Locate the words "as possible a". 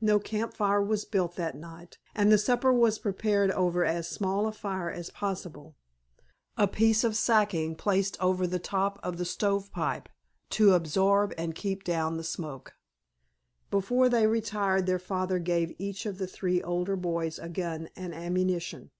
4.90-6.66